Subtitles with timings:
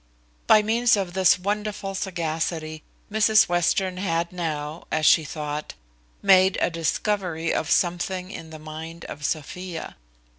[0.47, 5.75] By means of this wonderful sagacity, Mrs Western had now, as she thought,
[6.23, 9.97] made a discovery of something in the mind of Sophia.